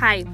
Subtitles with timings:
[0.00, 0.24] Hi,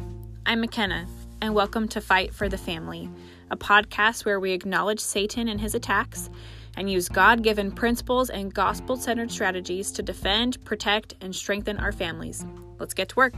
[0.46, 1.08] I'm McKenna,
[1.42, 3.10] and welcome to Fight for the Family,
[3.50, 6.30] a podcast where we acknowledge Satan and his attacks
[6.76, 11.90] and use God given principles and gospel centered strategies to defend, protect, and strengthen our
[11.90, 12.46] families.
[12.78, 13.34] Let's get to work.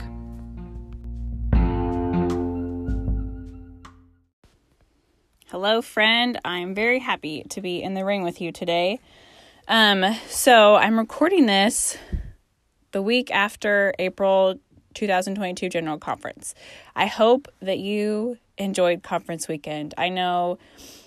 [5.47, 6.39] Hello, friend.
[6.45, 9.01] I'm very happy to be in the ring with you today.
[9.67, 11.97] Um, so I'm recording this
[12.93, 14.57] the week after April
[14.99, 16.55] 2022 General Conference.
[16.97, 19.95] I hope that you enjoyed conference weekend.
[19.97, 20.59] I know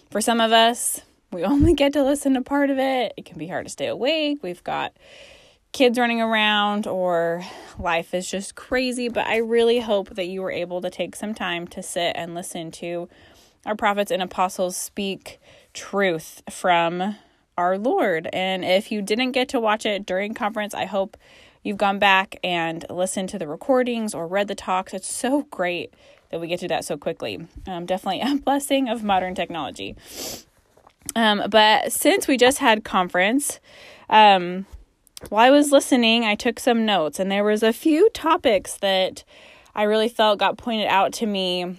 [0.10, 3.14] for some of us, we only get to listen to part of it.
[3.18, 4.40] It can be hard to stay awake.
[4.42, 4.94] We've got
[5.74, 7.44] kids running around or
[7.78, 11.34] life is just crazy, but I really hope that you were able to take some
[11.34, 13.10] time to sit and listen to
[13.66, 15.42] our prophets and apostles speak
[15.74, 17.18] truth from
[17.58, 18.30] our Lord.
[18.32, 21.18] And if you didn't get to watch it during conference, I hope
[21.64, 24.94] you've gone back and listened to the recordings or read the talks.
[24.94, 25.94] It's so great
[26.30, 27.46] that we get to that so quickly.
[27.68, 29.96] Um, definitely a blessing of modern technology.
[31.16, 33.60] Um, but since we just had conference,
[34.10, 34.66] um,
[35.30, 39.24] while I was listening, I took some notes, and there was a few topics that
[39.76, 41.78] I really felt got pointed out to me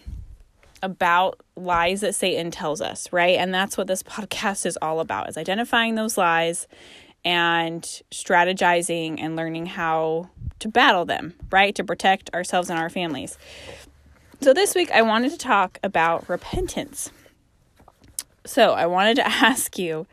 [0.83, 3.39] about lies that Satan tells us, right?
[3.39, 6.67] And that's what this podcast is all about is identifying those lies
[7.25, 11.75] and strategizing and learning how to battle them, right?
[11.75, 13.39] To protect ourselves and our families.
[14.41, 17.11] So this week I wanted to talk about repentance.
[18.45, 20.07] So I wanted to ask you,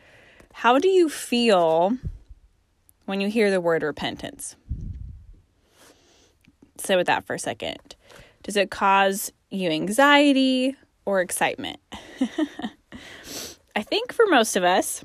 [0.54, 1.98] how do you feel
[3.06, 4.56] when you hear the word repentance?
[6.78, 7.96] Sit with that for a second.
[8.44, 11.80] Does it cause you anxiety or excitement?
[13.76, 15.04] I think for most of us,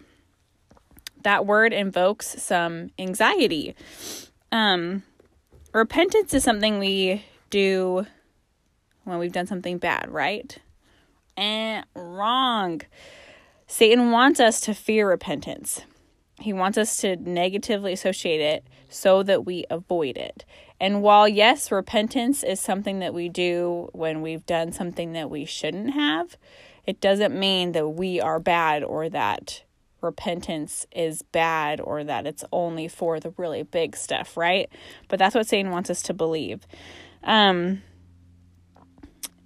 [1.25, 3.75] that word invokes some anxiety.
[4.53, 5.03] Um,
[5.73, 8.07] repentance is something we do
[9.05, 10.57] when we've done something bad, right?
[11.37, 12.83] And wrong.
[13.67, 15.83] Satan wants us to fear repentance.
[16.41, 20.45] He wants us to negatively associate it so that we avoid it.
[20.81, 25.45] And while, yes, repentance is something that we do when we've done something that we
[25.45, 26.37] shouldn't have,
[26.87, 29.63] it doesn't mean that we are bad or that
[30.05, 34.69] repentance is bad or that it's only for the really big stuff, right?
[35.09, 36.67] But that's what Satan wants us to believe.
[37.25, 37.83] Um,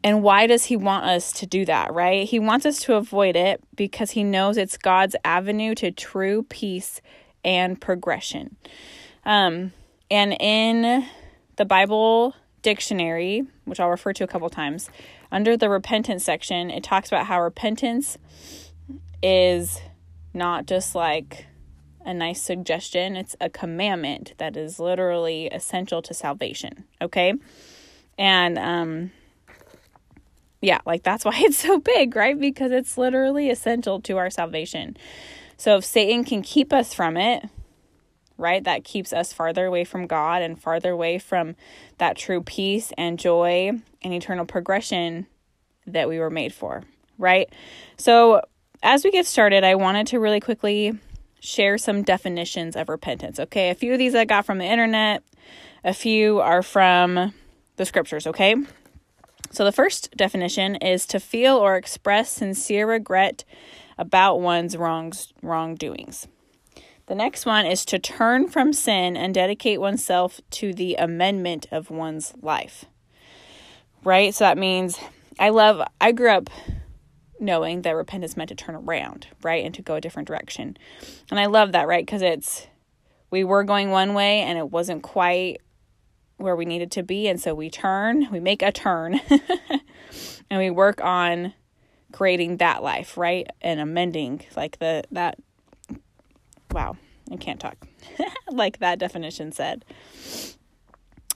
[0.05, 2.29] and why does he want us to do that, right?
[2.29, 7.01] He wants us to avoid it because he knows it's God's avenue to true peace
[7.45, 8.57] and progression.
[9.25, 9.73] Um,
[10.11, 11.07] and in
[11.57, 14.89] the Bible dictionary, which I'll refer to a couple times,
[15.31, 18.19] under the repentance section, it talks about how repentance
[19.23, 19.81] is
[20.34, 21.47] not just like
[22.05, 27.34] a nice suggestion, it's a commandment that is literally essential to salvation, okay?
[28.19, 29.11] And um
[30.61, 32.39] yeah, like that's why it's so big, right?
[32.39, 34.97] Because it's literally essential to our salvation.
[35.56, 37.45] So if Satan can keep us from it,
[38.37, 38.62] right?
[38.62, 41.56] That keeps us farther away from God and farther away from
[41.99, 45.27] that true peace and joy and eternal progression
[45.87, 46.84] that we were made for,
[47.19, 47.53] right?
[47.97, 48.43] So
[48.83, 50.99] as we get started, I wanted to really quickly
[51.41, 53.39] share some definitions of repentance.
[53.39, 55.22] Okay, a few of these I got from the internet,
[55.84, 57.33] a few are from
[57.77, 58.56] the scriptures, okay?
[59.50, 63.44] So the first definition is to feel or express sincere regret
[63.97, 66.28] about one's wrongs wrongdoings.
[67.06, 71.91] The next one is to turn from sin and dedicate oneself to the amendment of
[71.91, 72.84] one's life.
[74.05, 74.34] Right?
[74.34, 74.99] So that means
[75.39, 76.50] I love I grew up
[77.41, 80.76] knowing that repentance meant to turn around, right, and to go a different direction.
[81.31, 82.04] And I love that, right?
[82.04, 82.66] Because it's
[83.31, 85.60] we were going one way and it wasn't quite
[86.37, 89.21] where we needed to be, and so we turn, we make a turn,
[90.50, 91.53] and we work on
[92.12, 95.38] creating that life, right, and amending like the that.
[96.71, 96.97] Wow,
[97.31, 97.77] I can't talk.
[98.50, 99.84] like that definition said.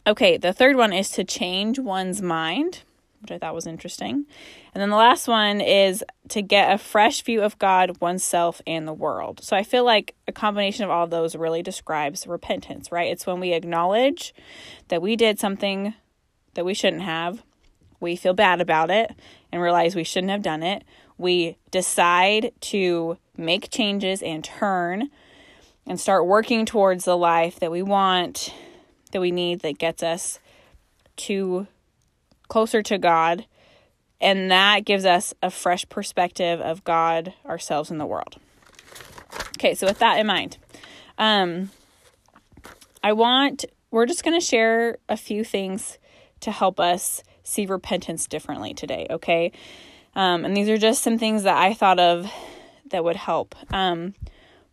[0.06, 2.82] Okay, the third one is to change one's mind
[3.22, 4.26] which I thought was interesting.
[4.74, 8.86] And then the last one is to get a fresh view of God, oneself, and
[8.86, 9.40] the world.
[9.42, 13.10] So I feel like a combination of all of those really describes repentance, right?
[13.10, 14.34] It's when we acknowledge
[14.88, 15.94] that we did something
[16.54, 17.42] that we shouldn't have,
[18.00, 19.14] we feel bad about it
[19.52, 20.82] and realize we shouldn't have done it.
[21.16, 25.08] We decide to make changes and turn
[25.86, 28.52] and start working towards the life that we want,
[29.12, 30.40] that we need, that gets us
[31.16, 31.68] to
[32.52, 33.46] closer to God,
[34.20, 38.36] and that gives us a fresh perspective of God, ourselves, and the world.
[39.56, 40.58] Okay, so with that in mind,
[41.16, 41.70] um,
[43.02, 45.98] I want, we're just going to share a few things
[46.40, 49.50] to help us see repentance differently today, okay?
[50.14, 52.30] Um, and these are just some things that I thought of
[52.90, 53.54] that would help.
[53.72, 54.12] Um,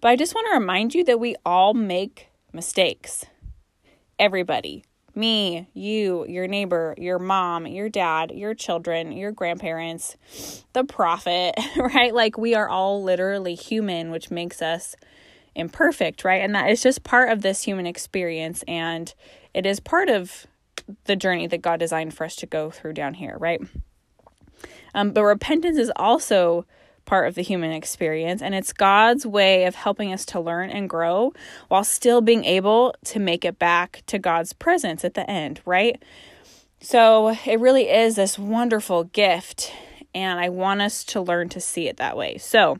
[0.01, 3.25] but I just want to remind you that we all make mistakes.
[4.19, 4.83] Everybody.
[5.15, 10.15] Me, you, your neighbor, your mom, your dad, your children, your grandparents,
[10.73, 12.13] the prophet, right?
[12.13, 14.95] Like we are all literally human, which makes us
[15.55, 16.41] imperfect, right?
[16.41, 18.63] And that is just part of this human experience.
[18.67, 19.13] And
[19.53, 20.47] it is part of
[21.05, 23.61] the journey that God designed for us to go through down here, right?
[24.93, 26.65] Um, but repentance is also
[27.09, 30.87] part of the human experience, and it's God's way of helping us to learn and
[30.87, 31.33] grow
[31.67, 35.99] while still being able to make it back to God's presence at the end, right?
[36.81, 39.73] So it really is this wonderful gift,
[40.13, 42.37] and I want us to learn to see it that way.
[42.37, 42.77] So,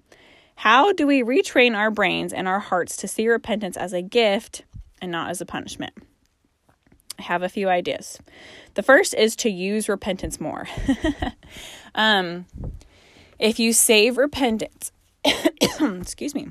[0.58, 4.64] how do we retrain our brains and our hearts to see repentance as a gift
[5.02, 5.94] and not as a punishment?
[7.18, 8.20] I have a few ideas.
[8.76, 10.68] The first is to use repentance more.
[11.96, 12.46] um,
[13.40, 14.92] if you save repentance,
[15.82, 16.50] excuse me,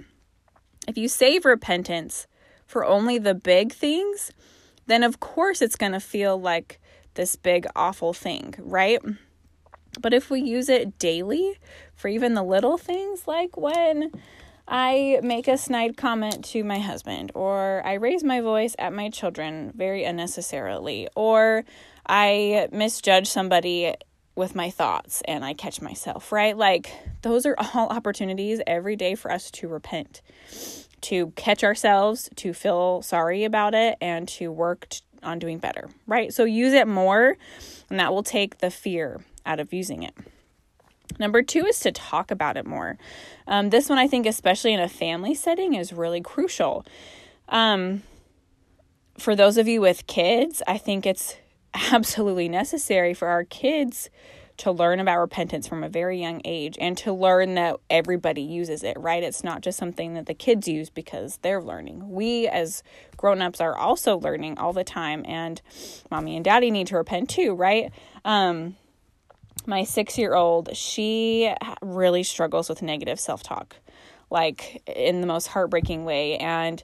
[0.87, 2.27] if you save repentance
[2.67, 4.33] for only the big things,
[4.87, 6.81] then of course it's going to feel like
[7.15, 9.01] this big awful thing, right?
[10.01, 11.59] But if we use it daily
[11.95, 14.13] for even the little things, like when
[14.67, 19.09] I make a snide comment to my husband, or I raise my voice at my
[19.11, 21.65] children very unnecessarily, or
[22.07, 23.95] I misjudge somebody
[24.39, 26.57] with my thoughts and I catch myself, right?
[26.57, 26.91] Like
[27.23, 30.23] those are all opportunities every day for us to repent,
[31.03, 35.91] to catch ourselves, to feel sorry about it, and to work t- on doing better,
[36.07, 36.33] right?
[36.33, 37.37] So use it more,
[37.91, 40.15] and that will take the fear out of using it.
[41.19, 42.97] Number two is to talk about it more.
[43.47, 46.87] Um, this one, I think, especially in a family setting, is really crucial.
[47.49, 48.03] Um,
[49.19, 51.35] for those of you with kids, I think it's
[51.93, 54.11] absolutely necessary for our kids
[54.59, 58.83] to learn about repentance from a very young age and to learn that everybody uses
[58.83, 59.23] it, right?
[59.23, 62.11] It's not just something that the kids use because they're learning.
[62.11, 62.83] We as
[63.17, 65.63] grown-ups are also learning all the time and
[66.11, 67.93] mommy and daddy need to repent too, right?
[68.25, 68.77] Um
[69.67, 73.77] my 6-year-old, she really struggles with negative self-talk
[74.31, 76.83] like in the most heartbreaking way and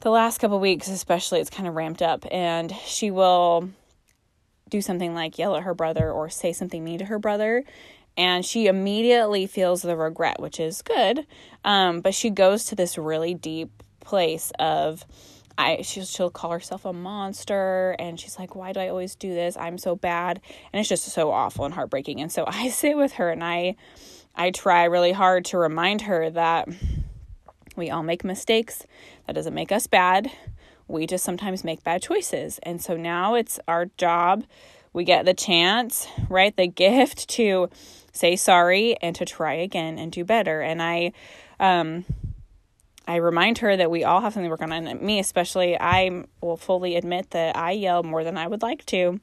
[0.00, 3.70] the last couple weeks especially it's kind of ramped up and she will
[4.68, 7.64] do something like yell at her brother or say something mean to her brother
[8.16, 11.26] and she immediately feels the regret which is good.
[11.64, 13.70] Um, but she goes to this really deep
[14.00, 15.04] place of
[15.58, 19.32] I she'll, she'll call herself a monster and she's like why do I always do
[19.32, 19.56] this?
[19.56, 20.40] I'm so bad.
[20.72, 22.20] And it's just so awful and heartbreaking.
[22.20, 23.76] And so I sit with her and I
[24.34, 26.68] I try really hard to remind her that
[27.74, 28.84] we all make mistakes.
[29.26, 30.30] That doesn't make us bad
[30.88, 32.58] we just sometimes make bad choices.
[32.62, 34.44] And so now it's our job.
[34.92, 36.56] We get the chance, right?
[36.56, 37.68] The gift to
[38.12, 40.60] say sorry and to try again and do better.
[40.60, 41.12] And I,
[41.60, 42.04] um,
[43.06, 44.72] I remind her that we all have something to work on.
[44.72, 48.84] And me, especially, I will fully admit that I yell more than I would like
[48.86, 49.20] to.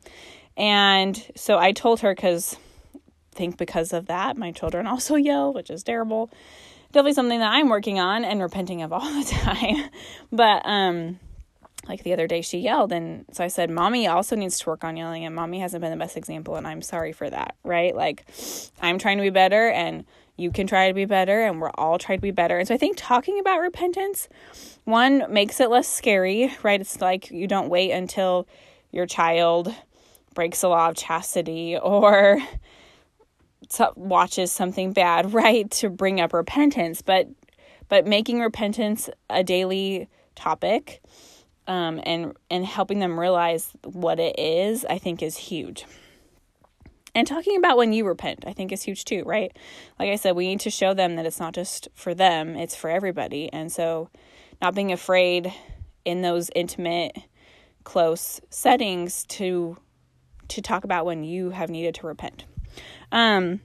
[0.55, 2.55] And so I told her because
[2.95, 6.29] I think because of that, my children also yell, which is terrible.
[6.91, 9.89] Definitely something that I'm working on and repenting of all the time.
[10.31, 11.19] but um
[11.87, 14.83] like the other day she yelled and so i said mommy also needs to work
[14.83, 17.95] on yelling and mommy hasn't been the best example and i'm sorry for that right?
[17.95, 18.25] Like
[18.81, 20.05] i'm trying to be better and
[20.35, 22.57] you can try to be better and we're all trying to be better.
[22.57, 24.27] And so i think talking about repentance
[24.83, 26.79] one makes it less scary right?
[26.79, 28.47] It's like you don't wait until
[28.91, 29.73] your child
[30.33, 32.39] breaks the law of chastity or
[33.95, 37.01] watches something bad right to bring up repentance.
[37.01, 37.27] But
[37.89, 41.01] but making repentance a daily topic
[41.67, 45.85] um, and and helping them realize what it is, I think is huge.
[47.15, 49.55] And talking about when you repent, I think is huge too, right?
[49.99, 52.75] Like I said, we need to show them that it's not just for them, it's
[52.75, 53.51] for everybody.
[53.53, 54.09] And so
[54.61, 55.53] not being afraid
[56.05, 57.17] in those intimate,
[57.83, 59.77] close settings to
[60.49, 62.45] to talk about when you have needed to repent.
[63.11, 63.61] Um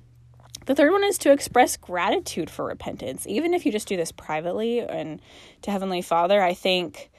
[0.66, 3.26] the third one is to express gratitude for repentance.
[3.26, 5.22] Even if you just do this privately and
[5.62, 7.10] to Heavenly Father, I think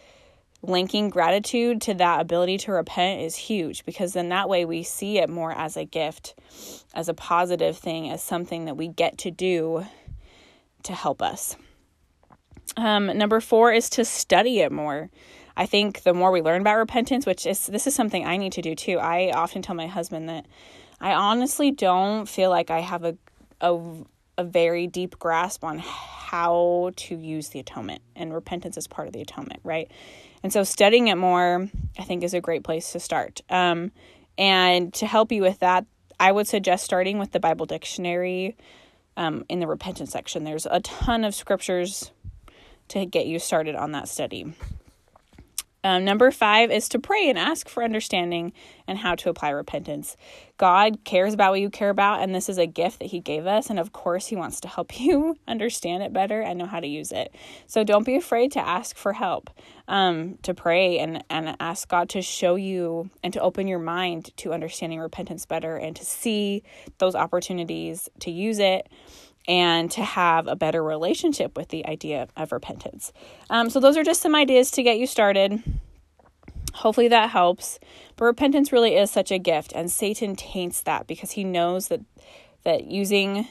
[0.61, 5.17] linking gratitude to that ability to repent is huge because then that way we see
[5.17, 6.35] it more as a gift,
[6.93, 9.85] as a positive thing, as something that we get to do
[10.83, 11.55] to help us.
[12.77, 15.09] Um, number four is to study it more.
[15.57, 18.53] I think the more we learn about repentance, which is this is something I need
[18.53, 18.97] to do too.
[18.99, 20.45] I often tell my husband that
[21.01, 23.17] I honestly don't feel like I have a
[23.61, 23.77] a,
[24.37, 25.83] a very deep grasp on
[26.31, 29.89] how to use the atonement, and repentance is part of the atonement, right?
[30.43, 33.41] And so studying it more, I think, is a great place to start.
[33.50, 33.91] Um,
[34.39, 35.83] And to help you with that,
[36.17, 38.55] I would suggest starting with the Bible dictionary
[39.17, 40.45] um, in the repentance section.
[40.45, 42.12] There's a ton of scriptures
[42.88, 44.53] to get you started on that study.
[45.83, 48.51] Um, number five is to pray and ask for understanding
[48.88, 50.17] and how to apply repentance.
[50.57, 53.48] God cares about what you care about, and this is a gift that He gave
[53.48, 53.69] us.
[53.69, 56.88] And of course, He wants to help you understand it better and know how to
[56.88, 57.33] use it.
[57.65, 59.50] So don't be afraid to ask for help,
[59.88, 64.36] um, to pray and, and ask God to show you and to open your mind
[64.38, 66.63] to understanding repentance better and to see
[66.98, 68.88] those opportunities to use it
[69.48, 73.12] and to have a better relationship with the idea of repentance.
[73.50, 75.63] Um, so, those are just some ideas to get you started.
[76.75, 77.79] Hopefully that helps.
[78.15, 82.01] But repentance really is such a gift, and Satan taints that because he knows that
[82.63, 83.48] that using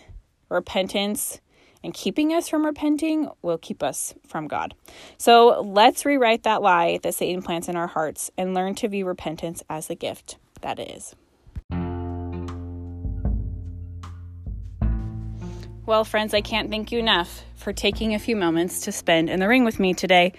[0.49, 1.41] repentance
[1.83, 4.75] and keeping us from repenting will keep us from God.
[5.17, 9.07] So let's rewrite that lie that Satan plants in our hearts and learn to view
[9.07, 11.15] repentance as the gift that is.
[15.89, 19.41] Well, friends, I can't thank you enough for taking a few moments to spend in
[19.41, 20.35] the ring with me today.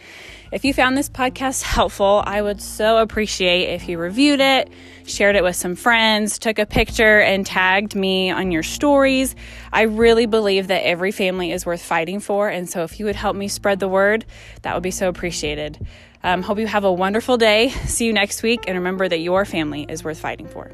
[0.51, 4.69] If you found this podcast helpful, I would so appreciate if you reviewed it,
[5.07, 9.35] shared it with some friends, took a picture, and tagged me on your stories.
[9.73, 13.15] I really believe that every family is worth fighting for, and so if you would
[13.15, 14.27] help me spread the word,
[14.61, 15.83] that would be so appreciated.
[16.21, 17.69] Um, hope you have a wonderful day.
[17.69, 20.69] See you next week, and remember that your family is worth fighting for.